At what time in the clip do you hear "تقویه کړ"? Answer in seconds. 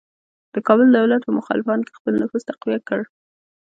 2.49-3.01